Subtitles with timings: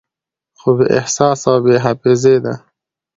[0.59, 2.53] خو بې احساسه او بې حافظې ده